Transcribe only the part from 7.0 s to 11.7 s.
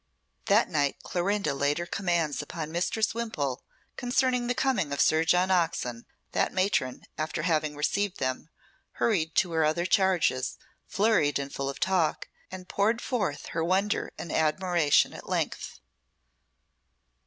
after receiving them, hurried to her other charges, flurried and full